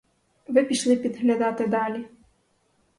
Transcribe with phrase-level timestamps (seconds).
[0.47, 2.05] Ви пішли підглядати далі.